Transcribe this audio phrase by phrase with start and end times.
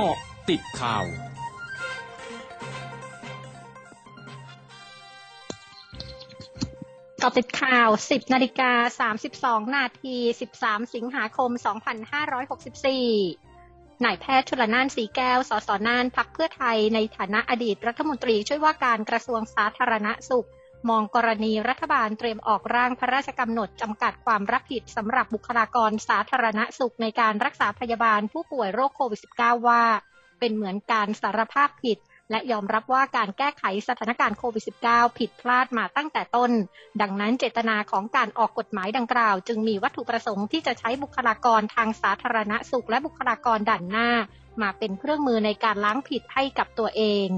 [0.00, 0.18] กาะ
[0.50, 1.04] ติดข่าว
[7.22, 8.72] กาะติดข่าว 10 นาฬิกา
[9.66, 10.16] 32 นาที
[10.56, 11.50] 13 สิงหาคม
[13.16, 20.48] 2564นายแพทย์ชลนานสีแก้ว สสนานพักเพื่อไทยในฐานะอดีตรัฐมนตรีช่วยว่าการกระทรวงสาธารณสุข
[20.88, 29.82] มองกรณีรัฐบาลเตรียมออกร่างพระราชกำหนดจำกัดความรับผิดสำหรับบุคลากรสาธารณสุขในการรักษาพยาบาลผู้ป่วยโรคโควิด -19 ว่า
[30.38, 31.98] เป็นเหมือนการสารภาพผิด
[32.30, 36.50] และยอมรับว่าการแก้ไขสถานการณ์โควิด -19 ผิดพลาดมาตั้งแต่ต้น
[37.00, 44.08] ดังนั้นเจตนาของการออกกฎหมายดังกล่าว จึงมีวัตถุประสงค์ที่จะใช้บุคลากรทางสาธารณสุขและบุคลากรด่านหน้า
[44.62, 47.28] มาเป็นเครื่องมือในการล้างผิดให้กับตัวเอง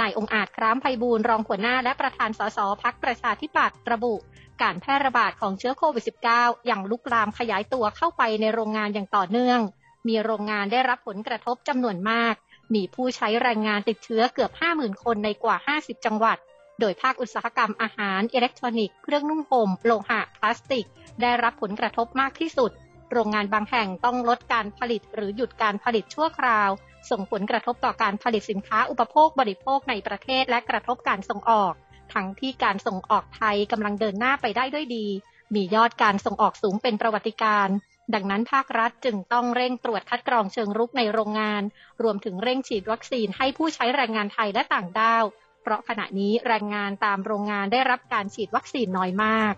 [0.00, 4.14] นายองอาจคร้ามไพบูลย์รองหัวหน้าและประธานสสพักประชาธิปัตย์ระบุ
[4.62, 6.04] การแพร่ระบาดของเชื้อโควิด
[6.36, 9.60] -19 อย่างลุกลามขยายตัวเข้าไปในโรงงานอย่างต่อเนื่อง
[10.08, 12.34] มีโรงงานได้รับผลกระทบจำนวนมาก
[12.74, 16.38] มีผู้ใช้แรงงานติดเชื้อเกือบ 50,000 คนในกว่า 50 จังหวัด
[16.80, 20.86] โดยภาคอุตสาหกรรมอาหาร อิเล็กทรอนิกส์ เครื่องนุ่งห่ม โลหะ พลาสติก
[21.22, 22.70] ได้รับผลกระทบมากที่สุด
[23.14, 26.70] โรงงานบางแห่งต้องลดการผลิตหรือหยุดการผลิตชั่วคราว
[27.10, 31.74] ส่งผลกระทบต่อการผลิตสินค้าอุปโภคบริโภคในประเทศและกระทบการส่งออก
[32.14, 35.06] ทั้งที่การส่งออกไทยกำลังเดินหน้าไปได้ด้วยดี
[35.54, 37.76] มียอดการส่งออกสูงเป็นประวัติการณ์
[38.14, 41.62] ดังนั้นภาครัฐจึงต้องเร่งตรวจคัดกรองเชิงรุกในโรงงาน
[42.02, 45.24] รวมถึงเร่งฉีดวัคซีนให้ผู้ใช้แรงงานไทยและต่างด้าว
[45.62, 49.54] เพราะขณะนี้แรงงานตามโรงงานได้รับการฉีดวัคซีนน้อยมาก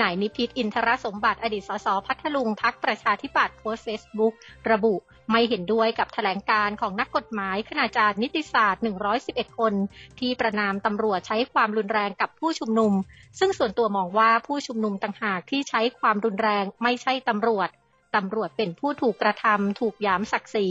[0.00, 4.34] นายนิพิฏฐ์ อินทรสมบัติอดีตสสพัทลุงพรรคประชาธิปัตย์โพสเฟซบุ๊ก
[4.70, 4.94] ระบุ
[5.30, 8.82] ไม่เห็นด้วยกับแถลงการณ์ของนักกฎหมายคณาจารย์นิติศาสตร์
[9.20, 9.74] 111 คน
[10.18, 12.92] ที่ประนามตำรวจใช้ความรุนแรงกับผู้ชุมนุม
[13.38, 17.68] ซึ่งส่วนตัวมองว่าผู้ชุมนุมต่างหากที่ใช้ความรุนแรงไม่ใช่ตำรวจ
[18.16, 20.68] ตำรวจเป็นผู้ถูกกระทำถูกยามศักดิ์ศรี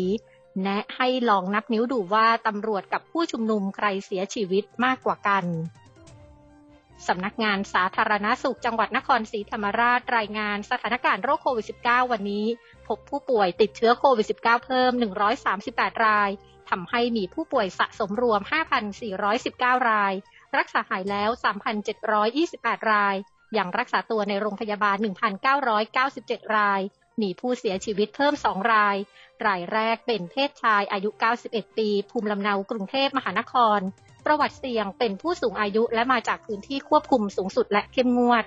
[0.64, 5.46] แนะให้ลองนับนิ้วดูว่าตำรวจกับผู้ชุมนุมใครเสียชีวิตมากกว่ากัน
[7.07, 12.45] สำนักงานสาธารณาสุขจังหวัดนครศรีธรรมราชรายงานสถานการณ์โรคโควิด -19 วันนี้
[12.88, 14.91] พบผู้ป่วยติดเชื้อโควิด -19 เพิ่ม
[15.47, 16.29] 138 ราย
[16.69, 18.41] ทำให้มีผู้ป่วยสะสมรวม
[19.16, 20.13] 5,419 ราย
[20.57, 21.29] รักษาหายแล้ว
[22.09, 23.16] 3,728 ราย
[23.57, 24.97] ยังรักษาตัวในโรงพยาบาล
[25.75, 26.81] 1,997 ราย
[27.22, 28.97] มีผู้เสียชีวิตเพิ่ม 2 ราย
[29.45, 31.09] รายแรกเป็นเพศชายอายุ
[31.43, 33.79] 91 ปี ภูมิลำเนากรุงเทพมหานคร
[34.25, 38.46] ประวัติเสี่ยงเป็นผู้สูงอายุและมาจากพื้นที่ควบคุมสูงสุดและเข้มงวด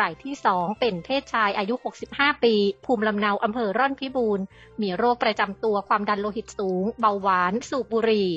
[0.00, 1.74] รายที่ 2 เป็นเพศชายอายุ
[2.08, 4.44] 65 ปี ภูมิลำเนาอำเภอร่อนพิบูรณ์
[4.82, 8.30] มีโรคประจำตัวความดันโลหิตสูง เบาหวาน สูบบุหรี่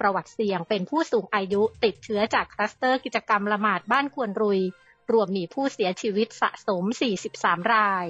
[0.00, 4.60] ประวัติเสี่ยงเป็นผู้สูงอายุติดเชื้อจากคลัสเตอร์กิจกรรมละหมาดบ้านควนรุย
[5.12, 6.84] รวมมีผู้เสียชีวิตสะสม
[7.28, 8.06] 43 ราย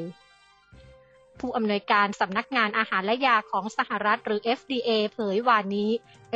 [1.40, 5.90] ผู้อำนวยการสำนักงานอาหารและยาของสหรัฐหรือ FDA เผยวานนี้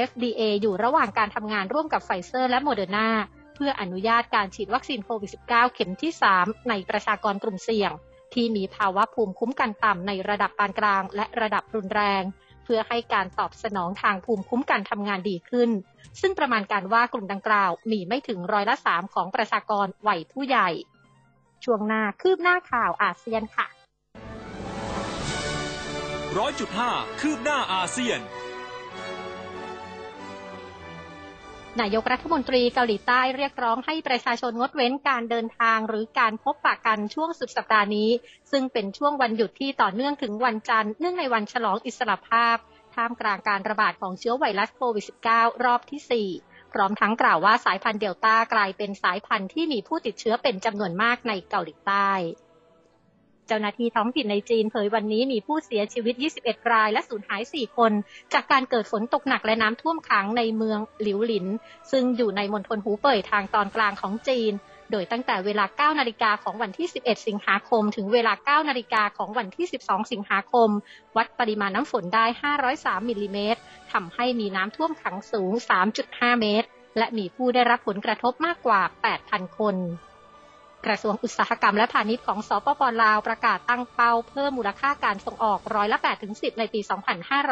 [0.09, 3.09] FDA อยู่ระหว่างการทำงานร่วมกับไฟเซอร์และโมเดอร์นา
[3.55, 7.93] เพื่ออนุญาตการฉีดวัคซีนโควิด -19 เข็มที่ 3 ในประชากรกลุ่มเสี่ยง
[8.35, 12.23] ที่มีภาวะภูมิคุ้มกันต่ำในระดับปานกลาง และระดับรุนแรง
[12.65, 15.71] เพื่อให้การตอบสนองทางภูมิคุ้มกันทำงานดีขึ้น
[16.21, 20.69] ซึ่งประมาณการว่ากลุ่มดังกล่าว มีไม่ถึงร้อยละ3ของประชากรวัยผู้ใหญ่
[21.65, 23.67] ช่วงหน้าคืบหน้าข่าวอาเซียนค่ะ
[26.39, 28.21] ร้อยจุดห้าคืบหน้าอาเซียน
[31.81, 38.11] นายกรัฐมนตรีเกาหลีใต้เรียกร้องให้ประชาชนงดเว้นการเดินทางหรือการพบปะกันช่วงสุดสัปดาห์นี้
[38.51, 42.57] ซึ่งเป็นช่วงวันหยุดที่ต่อเนื่องถึงวันจันทร์เนื่องในวันฉลองอิสรภาพ
[42.95, 45.05] ท่ามกลางการระบาดของเชื้อไวรัสโควิด
[45.35, 52.11] -19 รอบที่ 4พร้อมทั้งกล่าวว่าสายพันธุ์เดลต้ากลายเป็นสายพันธุ์ที่มีผู้ติดเชื้อเป็นจำนวนมากในเกาหลีใต้
[53.51, 57.93] เจ้าหน้าที่ท้องถิ่นในจีนเผยวันนี้มีผู้เสียชีวิต 21 ราย และสูญหาย 4 คน
[58.33, 61.47] จากการเกิดฝนตกหนักและน้ำท่วมขังในเมืองหลิวหลิน
[61.91, 64.53] ซึ่งอยู่ในมณฑลหูเป่ยทางตอนกลางของจีน
[64.91, 70.69] โดยตั้งแต่เวลา 9 นาฬิกาของวันที่ 11 สิงหาคม ถึงเวลา 9 นาฬิกาของวันที่ 12 สิงหาคม
[71.17, 72.25] วัดปริมาณน้ำฝนได้
[72.67, 73.61] 503 มิลลิเมตร
[73.93, 75.53] ทำให้มีน้ำท่วมขังสูง
[75.97, 76.69] 3.5 เมตร
[76.99, 78.81] และมีผู้ได้รับผลกระทบมากกว่า
[79.21, 79.77] 8,000 คน
[80.87, 86.81] กระทรวงอุตสาหกรรมและพาณิชย์ของสปปลาวประกาศตั้งเป้าเพิ่มมูลค่าการส่งออกร้อยละ8ถึง10 ในปี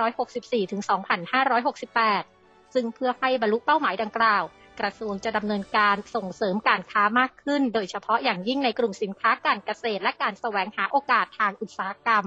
[0.01, 0.83] 2564ถึง
[1.97, 4.43] 2568 ซึ่งเพื่อให้บรรลุเป้าหมายดังกล่าว
[4.81, 12.27] กระทรวงจะดำเนินการส่งเสริมการค้ามากขึ้น โดยเฉพาะอย่างยิ่งในกลุ่มสินค้าการเกษตร และการแสวงหาโอกาสทางอุตสาหกรรม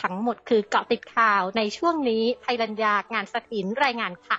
[0.00, 4.38] ทั้งหมดคือเกาะติดข่าวในช่วงนี้ไพรัญญางานสถินรายงานค่ะ